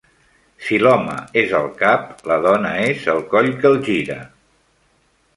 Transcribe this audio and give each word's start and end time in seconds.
Si 0.67 0.77
l'home 0.83 1.17
és 1.41 1.51
el 1.59 1.67
cap, 1.81 2.07
la 2.31 2.37
dona 2.45 2.71
és 2.85 3.03
el 3.13 3.21
coll 3.35 3.51
que 3.61 3.69
el 3.73 3.77
gira. 3.89 4.17